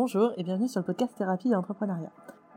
[0.00, 2.12] Bonjour et bienvenue sur le podcast Thérapie et Entrepreneuriat.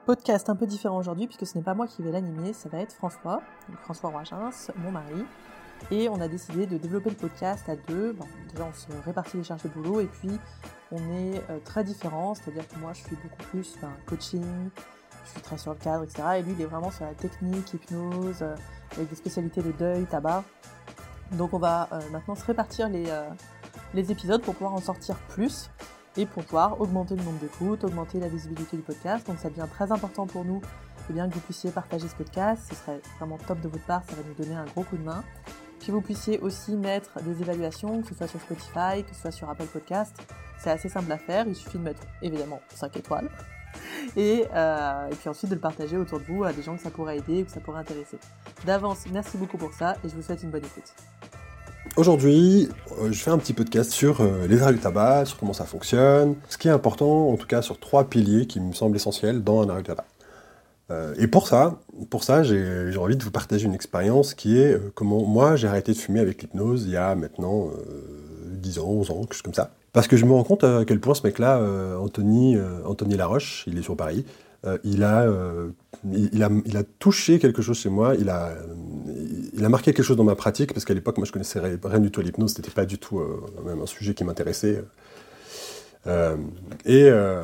[0.05, 2.77] Podcast un peu différent aujourd'hui puisque ce n'est pas moi qui vais l'animer, ça va
[2.77, 3.41] être François,
[3.81, 5.25] François Roigens, mon mari.
[5.89, 8.15] Et on a décidé de développer le podcast à deux.
[8.51, 10.29] Déjà on se répartit les charges de boulot et puis
[10.91, 14.69] on est euh, très différents, c'est-à-dire que moi je suis beaucoup plus coaching,
[15.25, 16.21] je suis très sur le cadre, etc.
[16.37, 18.55] Et lui il est vraiment sur la technique, hypnose, euh,
[18.91, 20.43] avec des spécialités de deuil, tabac.
[21.31, 25.71] Donc on va euh, maintenant se répartir les épisodes pour pouvoir en sortir plus
[26.17, 29.27] et pour pouvoir augmenter le nombre d'écoutes, augmenter la visibilité du podcast.
[29.27, 30.61] Donc ça devient très important pour nous
[31.09, 32.63] eh bien, que vous puissiez partager ce podcast.
[32.69, 35.03] Ce serait vraiment top de votre part, ça va nous donner un gros coup de
[35.03, 35.23] main.
[35.85, 39.31] Que vous puissiez aussi mettre des évaluations, que ce soit sur Spotify, que ce soit
[39.31, 40.15] sur Apple Podcast.
[40.59, 43.29] C'est assez simple à faire, il suffit de mettre évidemment 5 étoiles.
[44.15, 46.81] Et, euh, et puis ensuite de le partager autour de vous à des gens que
[46.81, 48.19] ça pourrait aider ou que ça pourrait intéresser.
[48.65, 50.93] D'avance, merci beaucoup pour ça et je vous souhaite une bonne écoute.
[51.97, 52.69] Aujourd'hui,
[53.01, 55.65] euh, je fais un petit podcast sur euh, les arrêts du tabac, sur comment ça
[55.65, 59.43] fonctionne, ce qui est important, en tout cas sur trois piliers qui me semblent essentiels
[59.43, 60.05] dans un arrêt du tabac.
[60.89, 64.79] Euh, et pour ça, pour ça j'ai envie de vous partager une expérience qui est
[64.95, 68.87] comment moi j'ai arrêté de fumer avec l'hypnose il y a maintenant euh, 10 ans,
[68.87, 69.71] 11 ans, quelque chose comme ça.
[69.91, 71.61] Parce que je me rends compte à quel point ce mec-là,
[71.99, 74.25] Anthony, Anthony Laroche, il est sur Paris,
[74.85, 75.27] il, a,
[76.11, 78.55] il, a, touché quelque chose chez moi, il a,
[79.69, 82.19] marqué quelque chose dans ma pratique, parce qu'à l'époque, moi, je connaissais rien du tout
[82.19, 83.41] à l'hypnose, c'était pas du tout euh,
[83.81, 84.83] un sujet qui m'intéressait.
[86.07, 86.35] Euh,
[86.85, 87.41] et euh,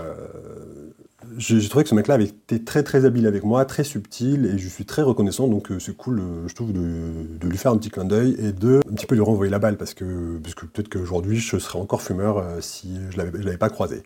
[1.38, 4.58] j'ai trouvé que ce mec-là avait été très très habile avec moi, très subtil, et
[4.58, 7.78] je suis très reconnaissant, donc euh, c'est cool, euh, je trouve, de, lui faire un
[7.78, 10.66] petit clin d'œil et de un petit lui renvoyer la balle, parce que, parce que
[10.66, 14.04] peut-être qu'aujourd'hui, je serais encore fumeur euh, si je je l'avais pas croisé.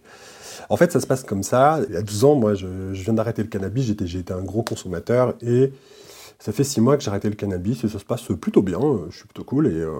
[0.70, 1.80] En fait, ça se passe comme ça.
[1.90, 3.86] Il y a 12 ans, moi, je, viens d'arrêter le cannabis.
[3.86, 5.72] J'étais, été un gros consommateur et
[6.42, 8.80] ça fait 6 mois que j'ai arrêté le cannabis et ça se passe plutôt bien.
[9.11, 9.92] Je suis plutôt cool et, euh,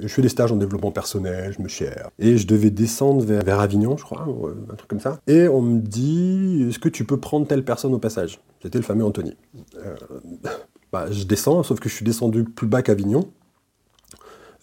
[0.00, 2.10] et je fais des stages en développement personnel, je me cher.
[2.18, 5.20] Et je devais descendre vers, Avignon, je crois, euh, un truc comme ça.
[5.28, 8.40] Et on me dit, est-ce que tu peux prendre telle personne au passage?
[8.60, 9.36] C'était le fameux Anthony.
[9.76, 9.94] Euh,
[10.92, 13.30] bah, je descends, sauf que je suis descendu plus bas qu'Avignon,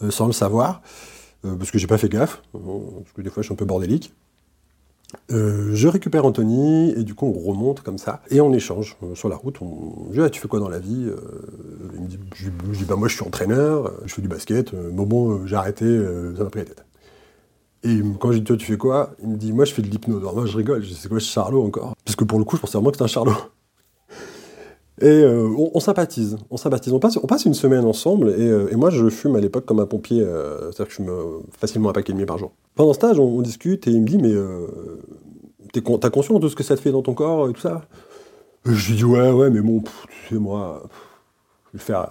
[0.01, 0.81] euh, sans le savoir,
[1.45, 2.59] euh, parce que j'ai pas fait gaffe, euh,
[3.01, 4.13] parce que des fois je suis un peu bordélique.
[5.31, 9.15] Euh, je récupère Anthony et du coup on remonte comme ça et on échange euh,
[9.15, 9.61] sur la route.
[9.61, 10.07] On...
[10.11, 11.15] Je dis ah, tu fais quoi dans la vie Euh,
[11.95, 14.75] Il me dit je, dis bah moi je suis entraîneur, je fais du basket.
[14.75, 15.85] Bon euh, j'ai arrêté,
[16.37, 16.85] ça m'a pris la tête.
[17.83, 19.11] Et quand je dis toi tu fais quoi?
[19.21, 20.19] Il me dit moi je fais de l'hypnose.
[20.19, 21.95] Alors moi je rigole, je dis c'est quoi ce charlot encore?
[22.05, 23.33] Parce que pour le coup je pensais vraiment que c'était un charlot.
[25.01, 26.93] Et euh, on, sympathise, on sympathise.
[26.93, 29.85] On passe, une semaine ensemble et, euh, et moi je fume à l'époque comme un
[29.85, 32.53] pompier, euh, c'est-à-dire que je fume euh, facilement un paquet de demi par jour.
[32.75, 34.33] Pendant ce stage, on, discute et il me dit mais
[35.99, 37.83] t'as conscience de ce que ça te fait dans ton corps et tout ça?
[38.65, 40.83] Je lui dis ouais ouais mais bon tu sais moi,
[41.73, 42.07] je vais faire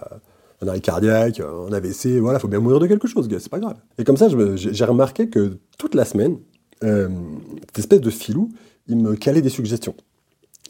[0.61, 3.59] un arrêt cardiaque, un AVC, voilà faut bien mourir de quelque chose gars, c'est pas
[3.59, 3.77] grave.
[3.97, 6.37] Et comme ça me- j'ai remarqué que toute la semaine,
[6.81, 8.49] cette espèce de filou,
[8.87, 9.95] il me calait des suggestions.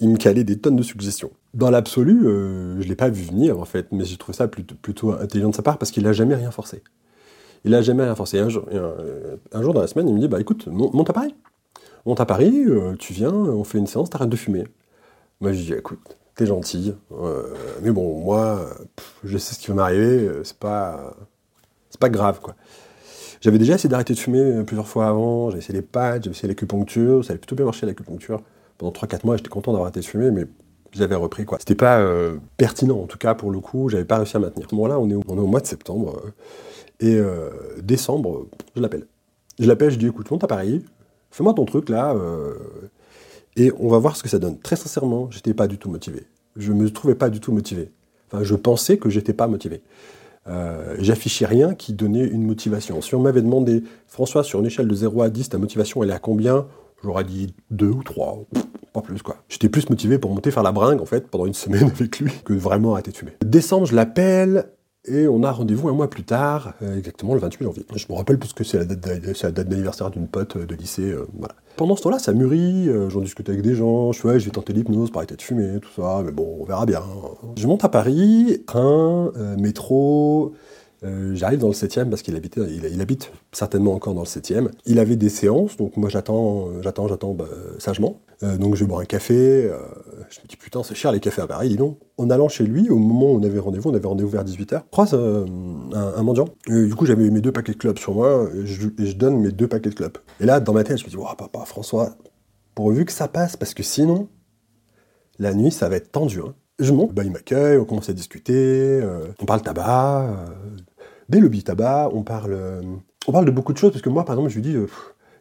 [0.01, 1.31] Il me calait des tonnes de suggestions.
[1.53, 5.13] Dans l'absolu, euh, je l'ai pas vu venir en fait, mais j'ai trouvé ça plutôt,
[5.13, 6.83] intelligent de sa part parce qu'il a jamais rien forcé.
[7.63, 8.39] Il a jamais rien forcé.
[8.39, 8.65] Un jour,
[9.53, 11.33] un, jour dans la semaine, il me dit bah écoute, mon- monte à Paris.
[12.05, 14.65] Monte à Paris, euh, tu viens, on fait une séance, t'arrêtes de fumer.
[15.41, 18.69] Moi je dis écoute, t'es gentil, euh, mais bon moi,
[19.23, 21.15] je sais ce qui va m'arriver, euh, c'est pas,
[21.89, 22.55] c'est pas grave quoi.
[23.41, 26.47] J'avais déjà essayé d'arrêter de fumer plusieurs fois avant, j'ai essayé les patchs, j'avais essayé
[26.49, 28.41] l'acupuncture, ça avait plutôt bien marché l'acupuncture.
[28.77, 30.45] Pendant 3-4 mois, j'étais content d'avoir de fumer, mais
[30.91, 31.57] j'avais repris quoi.
[31.59, 34.65] C'était pas euh, pertinent en tout cas pour le coup, j'avais pas réussi à maintenir.
[34.65, 36.29] À ce moment-là, on est, au- on est au mois de septembre, euh,
[36.99, 37.49] et euh,
[37.81, 39.05] décembre, je l'appelle.
[39.59, 40.83] Je l'appelle, je dis écoute, monte à Paris,
[41.31, 42.13] fais-moi ton truc là,
[43.57, 44.57] et on va voir ce que ça donne.
[44.59, 46.23] Très sincèrement, j'étais pas du tout motivé.
[46.57, 47.91] Je me trouvais pas du tout motivé.
[48.29, 49.81] Enfin, je pensais que j'étais pas motivé.
[50.99, 53.01] J'affichais rien qui donnait une motivation.
[53.01, 56.09] Si on m'avait demandé, François, sur une échelle de 0 à 10, ta motivation, elle
[56.09, 56.67] est à combien?
[57.03, 58.43] J'aurais dit 2 ou 3,
[59.01, 59.21] plus.
[59.49, 62.31] J'étais plus motivé pour monter faire la bringue en fait pendant une semaine avec lui
[62.43, 63.31] que vraiment arrêter de fumer.
[63.43, 64.65] Décembre, je l'appelle
[65.07, 67.85] et on a rendez-vous un mois plus tard, euh, exactement le 28 janvier.
[67.95, 71.11] Je me rappelle parce que c'est la date d'anniversaire d'une pote euh, de lycée.
[71.11, 71.53] euh, voilà.
[71.77, 74.45] Pendant ce temps-là, ça mûrit, euh, j'en discute avec des gens, je suis ouais, je
[74.45, 77.03] vais tenter l'hypnose pour arrêter de fumer, tout ça, mais bon, on verra bien.
[77.57, 80.53] Je monte à Paris, train, euh, métro,
[81.05, 84.53] euh, J'arrive dans le 7 parce qu'il habitait, il, habite certainement encore dans le 7
[84.85, 87.45] Il avait des séances, donc moi j'attends, euh, j'attends, j'attends bah,
[87.79, 88.19] sagement.
[88.43, 89.69] Euh, donc je boire un café.
[90.29, 91.99] je me dis putain, c'est cher les cafés à Paris, dis donc.
[92.17, 94.81] En allant chez lui, au moment où on avait rendez-vous, on avait rendez-vous vers 18h,
[94.85, 95.45] je croise un,
[95.93, 96.47] un mendiant.
[96.67, 99.67] Du coup, j'avais mes deux paquets de clubs sur moi et je, donne mes deux
[99.67, 100.17] paquets de clubs.
[100.39, 102.15] Et là, dans ma tête, je me dis, oh, papa, François,
[102.73, 104.27] pourvu que ça passe, parce que sinon,
[105.39, 106.39] la nuit, ça va être tendu.
[106.39, 106.53] hein.
[106.79, 109.01] Je monte, bah, il m'accueille, on commence à discuter,
[109.39, 110.45] on parle tabac,
[111.29, 112.81] des lobbies tabac, on parle, euh,
[113.27, 114.87] on parle de beaucoup de choses, parce que moi, par exemple, je lui dis, euh,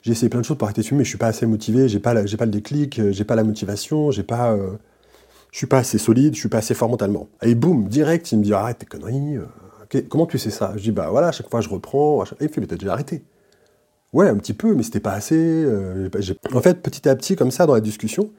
[0.02, 1.88] j'ai essayé plein de choses pour arrêter de fumer, mais je suis pas assez motivé,
[1.88, 4.56] j'ai pas, j'ai pas le déclic, j'ai pas la motivation, j'ai pas,
[5.50, 7.28] je suis pas assez solide, je suis pas assez fort mentalement.
[7.42, 9.38] Et boum, direct, il me dit arrête tes conneries.
[10.10, 10.74] comment tu sais ça?
[10.76, 12.22] Je dis bah voilà, à chaque fois je reprends.
[12.38, 13.24] il me fait mais t'as déjà arrêté?
[14.12, 15.66] Ouais, un petit peu, mais c'était pas assez.
[16.52, 18.30] en fait, petit à petit, comme ça, dans la discussion,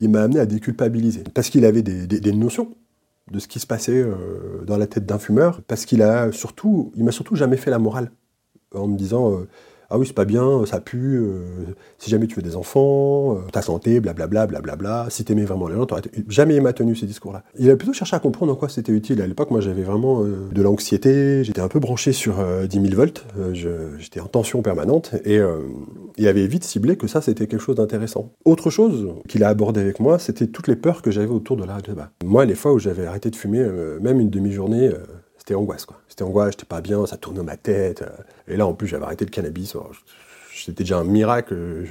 [0.00, 1.24] il m'a amené à déculpabiliser.
[1.34, 2.74] Parce qu'il avait des, notions
[3.30, 6.92] de ce qui se passait euh, dans la tête d'un fumeur, parce qu'il a surtout,
[6.96, 8.10] il m'a surtout jamais fait la morale
[8.74, 9.48] en me disant euh,
[9.94, 11.38] ah oui, c'est pas bien, ça pue, euh,
[11.98, 15.76] si jamais tu veux des enfants, euh, ta santé, blablabla, blablabla, si t'aimais vraiment les
[15.76, 17.44] gens, t'aurais Jamais m'a tenu ces discours-là.
[17.60, 19.22] Il a plutôt cherché à comprendre en quoi c'était utile.
[19.22, 22.94] À l'époque, moi, j'avais vraiment euh, de l'anxiété, j'étais un peu branché sur 10 000
[22.96, 25.38] volts, j'étais en tension permanente, et
[26.16, 28.32] il avait vite ciblé que ça, c'était quelque chose d'intéressant.
[28.44, 31.64] Autre chose qu'il a abordé avec moi, c'était toutes les peurs que j'avais autour de
[31.64, 32.10] la tabac.
[32.24, 33.64] Moi, les fois où j'avais arrêté de fumer,
[34.00, 34.90] même une demi-journée,
[35.44, 35.98] c'était angoisse, quoi.
[36.08, 38.00] C'était angoisse, j'étais pas bien, ça tournait ma tête.
[38.00, 38.52] Euh.
[38.54, 39.76] Et là, en plus, j'avais arrêté le cannabis.
[40.54, 41.84] C'était déjà un miracle,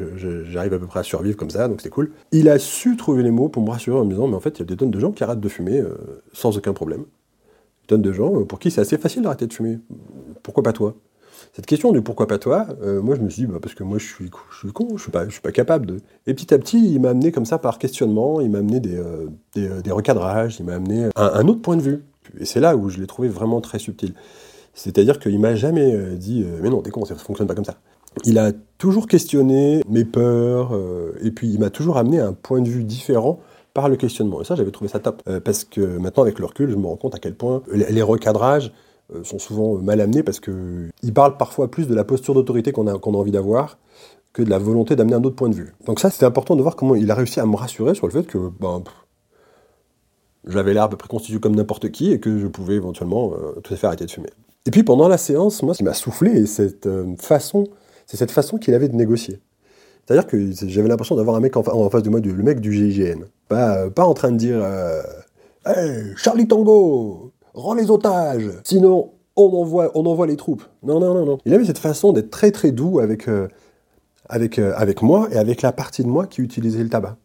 [0.50, 2.12] j'arrive à peu près à survivre comme ça, donc c'était cool.
[2.32, 4.58] Il a su trouver les mots pour me rassurer en me disant, mais en fait,
[4.58, 7.02] il y a des tonnes de gens qui arrêtent de fumer euh, sans aucun problème.
[7.82, 9.78] Des tonnes de gens euh, pour qui c'est assez facile d'arrêter de fumer.
[10.42, 10.96] Pourquoi pas toi?
[11.52, 14.00] Cette question du pourquoi pas toi, moi je me suis dit, bah, parce que moi
[14.00, 15.98] je suis, je suis con, je suis pas, je suis pas capable de.
[16.26, 19.00] Et petit à petit, il m'a amené comme ça par questionnement, il m'a amené des,
[19.54, 22.04] des, recadrages, il m'a amené un, autre point de vue.
[22.40, 24.14] Et c'est là où je l'ai trouvé vraiment très subtil.
[24.74, 27.66] C'est-à-dire qu'il m'a jamais euh, dit euh, mais non, t'es con, ça fonctionne pas comme
[27.66, 27.76] ça.
[28.26, 32.62] Il a toujours questionné mes peurs euh, et puis il m'a toujours amené un point
[32.62, 33.40] de vue différent
[33.74, 34.42] par le questionnement.
[34.42, 36.96] Et ça, j'avais trouvé ça top parce que maintenant, avec le recul, je me rends
[36.96, 38.72] compte à quel point les recadrages
[39.24, 42.92] sont souvent mal amenés parce qu'il parle parfois plus de la posture d'autorité qu'on a,
[42.92, 43.80] a envie d'avoir
[44.34, 45.74] que de la volonté d'amener un autre point de vue.
[45.86, 48.12] Donc ça, c'était important de voir comment il a réussi à me rassurer sur le
[48.12, 48.84] fait que ben,
[50.48, 53.60] j'avais l'air à peu près constitué comme n'importe qui et que je pouvais éventuellement euh,
[53.62, 54.30] tout à fait arrêter de fumer.
[54.66, 58.74] Et puis pendant la séance, moi, ce qui m'a soufflé, euh, c'est cette façon qu'il
[58.74, 59.40] avait de négocier.
[60.06, 63.24] C'est-à-dire que j'avais l'impression d'avoir un mec en, face de moi, le mec du GIGN.
[63.48, 64.62] Pas, euh, pas en train de dire
[65.66, 69.48] Hey, Charlie Tango, rends les otages, sinon on
[69.96, 70.64] envoie, les troupes.
[70.84, 71.38] Non, non, non, non.
[71.46, 73.28] Il avait cette façon d'être très très doux avec
[75.02, 77.16] moi et avec la partie de moi qui utilisait le tabac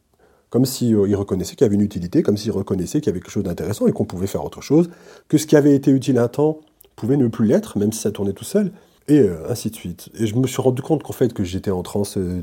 [0.51, 3.21] comme s'il euh, reconnaissait qu'il y avait une utilité, comme s'il reconnaissait qu'il y avait
[3.21, 4.91] quelque chose d'intéressant et qu'on pouvait faire autre chose,
[5.29, 6.61] que ce qui avait été utile un temps
[6.97, 8.73] pouvait ne plus l'être, même si ça tournait tout seul,
[9.09, 10.11] et euh, ainsi de suite.
[10.19, 12.43] Et je me suis rendu compte qu'en fait, que j'étais en transe euh,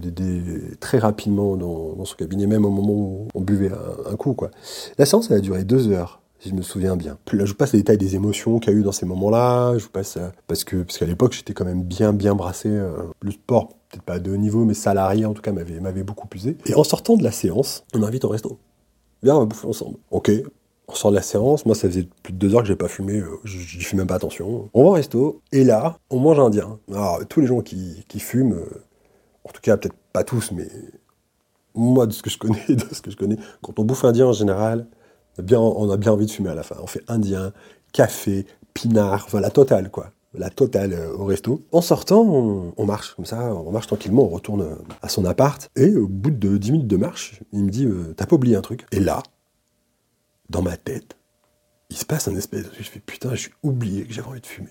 [0.80, 3.72] très rapidement dans, ce cabinet, même au moment où on buvait
[4.10, 4.34] un, coup.
[4.34, 4.52] Quoi.
[4.98, 7.18] La séance, elle a duré deux heures je me souviens bien.
[7.32, 9.78] Là, je vous passe les détails des émotions qu'il y a eu dans ces moments-là.
[9.78, 12.70] Je vous passe parce que parce qu'à l'époque, j'étais quand même bien bien brassé.
[12.70, 16.58] le sport peut-être pas de haut niveau, mais salarié en tout cas, m'avait, beaucoup usé.
[16.66, 18.60] Et en sortant de la séance, on m'invite au resto.
[19.24, 19.98] Viens, on va bouffer ensemble.
[20.12, 20.32] Ok,
[20.88, 22.88] on sort de la séance, moi ça faisait plus de deux heures que j'ai pas
[22.88, 24.70] fumé, euh, je n'y fais même pas attention.
[24.74, 26.80] On va au resto, et là, on mange indien.
[26.92, 28.84] Alors, tous les gens qui, qui fument, euh,
[29.44, 30.68] en tout cas peut-être pas tous, mais
[31.74, 34.28] moi de ce que je connais, de ce que je connais, quand on bouffe indien
[34.28, 34.88] en général,
[35.38, 36.76] on a bien, on a bien envie de fumer à la fin.
[36.82, 37.54] On fait indien,
[37.94, 41.66] café, pinard, enfin la totale quoi la totale euh, au resto.
[41.72, 42.22] En sortant,
[42.78, 45.70] on, marche comme ça, on marche tranquillement, on retourne euh, à son appart.
[45.76, 48.56] Et au bout de 10 minutes de marche, il me dit euh, T'as pas oublié
[48.56, 48.86] un truc?
[48.92, 49.24] Et là,
[50.50, 51.18] dans ma tête,
[51.90, 52.72] il se passe un espèce de.
[52.78, 54.70] Je fais Putain, j'ai oublié que j'avais envie de fumer.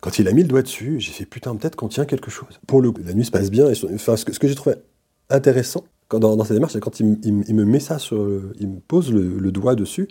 [0.00, 2.60] Quand il a mis le doigt dessus, j'ai fait Putain, peut-être qu'on tient quelque chose.
[2.66, 3.66] Pour le la nuit se passe bien.
[3.94, 4.76] Enfin, ce que, j'ai trouvé
[5.30, 5.84] intéressant
[6.18, 8.26] dans, dans cette démarche, quand il, me met ça sur.
[8.58, 10.08] il me pose le doigt dessus.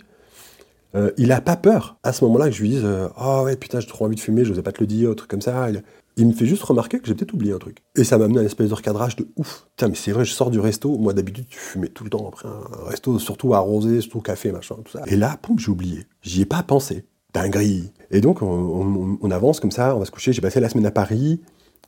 [0.94, 2.86] Euh, il a pas peur à ce moment-là que je lui dise
[3.18, 5.14] Oh ouais, putain, j'ai trop envie de fumer, je n'osais pas te le dire, un
[5.14, 5.68] truc comme ça.
[6.16, 7.78] Il, me fait juste remarquer que j'ai peut-être oublié un truc.
[7.96, 9.66] Et ça m'a amené à une espèce de recadrage de ouf.
[9.70, 10.98] Putain, mais c'est vrai, je sors du resto.
[10.98, 14.76] Moi, d'habitude, tu fumais tout le temps après un resto, surtout arrosé, surtout café, machin,
[14.84, 15.02] tout ça.
[15.06, 16.06] Et là, poum, j'ai oublié.
[16.20, 17.06] J'y ai pas pensé.
[17.32, 17.92] Dinguerie.
[18.10, 20.34] Et donc, on avance comme ça, on va se coucher.
[20.34, 21.40] J'ai passé la semaine à Paris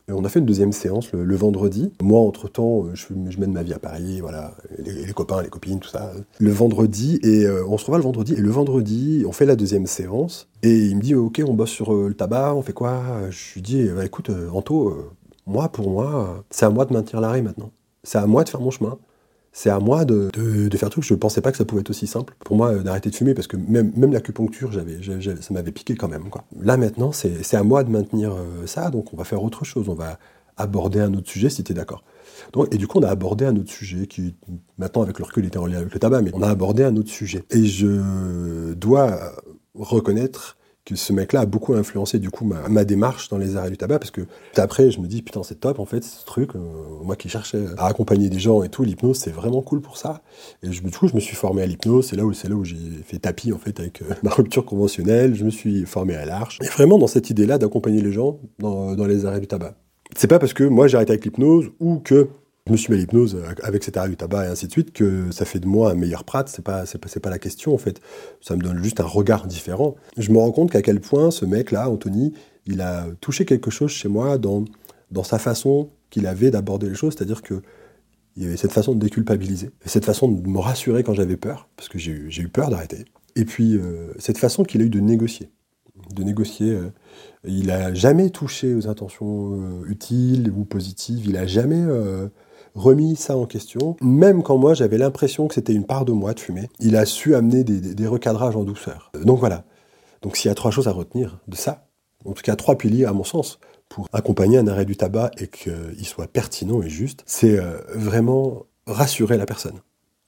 [0.08, 1.92] on a fait une deuxième séance le, vendredi.
[2.02, 6.12] Moi, entre-temps, je, mène ma vie à Paris, voilà, les, copains, les copines, tout ça.
[6.38, 9.56] Le vendredi, et euh, on se revoit le vendredi, et le vendredi, on fait la
[9.56, 12.72] deuxième séance, et il me dit, ok, on bosse sur euh, le tabac, on fait
[12.72, 13.02] quoi?
[13.30, 15.12] Je lui dis, bah, écoute, euh, Anto,
[15.46, 17.70] moi, pour moi, c'est à moi de maintenir l'arrêt maintenant.
[18.02, 18.98] C'est à moi de faire mon chemin
[19.56, 21.00] c'est à moi de, de, faire tout.
[21.00, 23.34] Je ne pensais pas que ça pouvait être aussi simple pour moi d'arrêter de fumer
[23.34, 24.98] parce que même, même l'acupuncture, j'avais,
[25.40, 26.24] ça m'avait piqué quand même.
[26.60, 29.88] Là maintenant, c'est à moi de maintenir euh, ça, donc on va faire autre chose.
[29.88, 30.18] On va
[30.56, 32.02] aborder un autre sujet si tu es d'accord.
[32.52, 34.34] Donc, et du coup, on a abordé un autre sujet qui,
[34.76, 36.96] maintenant, avec le recul, était en lien avec le tabac, mais on a abordé un
[36.96, 37.44] autre sujet.
[37.50, 39.34] Et je dois
[39.78, 43.76] reconnaître que ce mec-là a beaucoup influencé du coup ma, démarche dans les arrêts du
[43.76, 44.22] tabac parce que
[44.56, 46.58] après je me dis putain c'est top en fait ce truc euh,
[47.02, 50.22] moi qui cherchais à accompagner des gens et tout l'hypnose c'est vraiment cool pour ça.
[50.62, 52.64] Et du coup je me suis formé à l'hypnose c'est là où c'est là où
[52.64, 56.26] j'ai fait tapis en fait avec euh, ma rupture conventionnelle je me suis formé à
[56.26, 56.58] l'arche.
[56.62, 59.74] Et vraiment dans cette idée là d'accompagner les gens dans, dans les arrêts du tabac.
[60.16, 62.28] C'est pas parce que moi j'ai arrêté avec l'hypnose ou que
[62.66, 64.92] je me suis mis à l'hypnose avec cet arrêt du tabac et ainsi de suite
[64.92, 66.44] que ça fait de moi un meilleur prat.
[66.46, 68.00] C'est pas, c'est pas, la question en fait.
[68.40, 69.96] Ça me donne juste un regard différent.
[70.16, 72.32] Je me rends compte qu'à quel point ce mec-là, Anthony,
[72.64, 74.64] il a touché quelque chose chez moi dans,
[75.10, 77.60] dans sa façon qu'il avait d'aborder les choses, c'est-à-dire que
[78.36, 81.68] il y avait cette façon de déculpabiliser, cette façon de me rassurer quand j'avais peur,
[81.76, 83.04] parce que j'ai eu peur d'arrêter.
[83.36, 85.50] Et puis euh, cette façon qu'il a eu de négocier,
[86.14, 86.70] de négocier.
[86.70, 86.90] Euh,
[87.44, 91.26] il a jamais touché aux intentions euh, utiles ou positives.
[91.26, 91.84] Il a jamais
[92.74, 93.96] remis ça en question.
[94.00, 97.06] Même quand moi j'avais l'impression que c'était une part de moi de fumer, il a
[97.06, 99.10] su amener des, recadrages en douceur.
[99.22, 99.64] Donc voilà.
[100.22, 101.86] Donc s'il y a trois choses à retenir de ça,
[102.24, 105.48] en tout cas trois piliers à mon sens, pour accompagner un arrêt du tabac et
[105.48, 107.58] qu'il soit pertinent et juste, c'est
[107.94, 109.80] vraiment rassurer la personne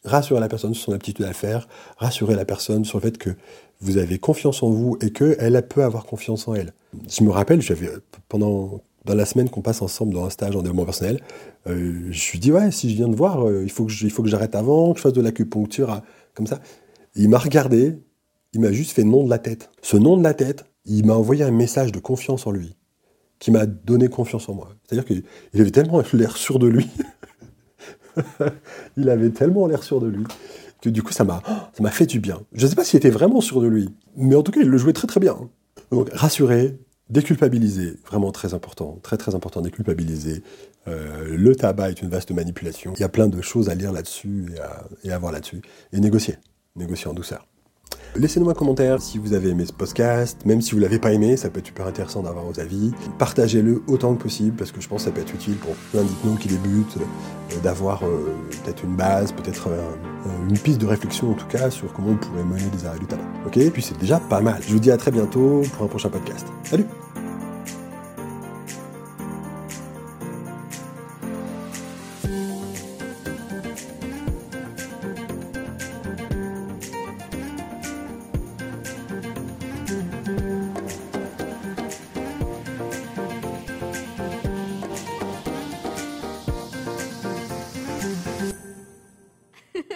[0.06, 3.30] rassurer la personne sur son aptitude à faire, rassurer la personne sur le fait que
[3.80, 6.72] vous avez confiance en vous et qu'elle peut avoir confiance en elle.
[7.08, 7.90] Je me rappelle, j'avais
[8.28, 11.20] pendant dans la semaine qu'on passe ensemble dans un stage en développement personnel,
[11.66, 14.10] euh, je suis dit ouais, si je viens de voir, euh, il faut que il
[14.10, 16.02] faut que j'arrête avant, que je fasse de l'acupuncture,
[16.34, 16.60] comme ça.
[17.14, 17.98] Il m'a regardé,
[18.52, 19.70] il m'a juste fait nom de la tête.
[19.80, 22.76] Ce nom de la tête, il m'a envoyé un message de confiance en lui,
[23.38, 24.70] qui m'a donné confiance en moi.
[24.84, 26.88] C'est-à-dire qu'il avait tellement l'air sûr de lui
[28.96, 30.25] il avait tellement l'air sûr de lui
[30.80, 32.40] que du coup ça m'a ça m'a fait du bien.
[32.52, 34.68] Je ne sais pas s'il était vraiment sûr de lui, mais en tout cas il
[34.68, 35.36] le jouait très très bien.
[35.90, 36.78] Donc rassurer,
[37.10, 40.42] déculpabiliser, vraiment très important, très très important déculpabiliser.
[40.88, 42.92] Euh, le tabac est une vaste manipulation.
[42.96, 45.62] Il y a plein de choses à lire là-dessus et à, et à voir là-dessus.
[45.92, 46.36] Et négocier,
[46.76, 47.46] négocier en douceur.
[48.18, 51.37] Laissez-nous un commentaire si vous avez aimé ce podcast, même si vous l'avez pas aimé,
[51.37, 52.92] ça peut être super intéressant d'avoir vos avis.
[53.18, 56.02] Partagez-le autant que possible parce que je pense que ça peut être utile pour plein
[56.02, 59.68] d'hypnos qui débutent, euh, d'avoir euh, peut-être une base, peut-être
[60.49, 63.06] une piste de réflexion en tout cas sur comment on pourrait mener des arrêts du
[63.06, 63.23] tabac.
[63.46, 63.58] Ok?
[63.70, 64.61] Puis c'est déjà pas mal.
[64.66, 66.46] Je vous dis à très bientôt pour un prochain podcast.
[66.64, 66.87] Salut